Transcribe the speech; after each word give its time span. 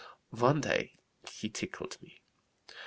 One 0.33 0.61
day 0.61 0.95
he 1.31 1.47
tickled 1.47 2.01
me. 2.01 2.23